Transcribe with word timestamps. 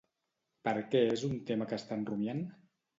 Per 0.69 0.73
què 0.95 1.03
és 1.11 1.27
un 1.29 1.39
tema 1.53 1.71
que 1.71 1.81
estan 1.85 2.11
rumiant? 2.13 2.47